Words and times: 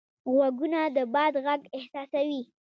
غوږونه 0.33 0.79
د 0.95 0.97
باد 1.13 1.33
غږ 1.45 1.61
احساسوي 1.77 2.41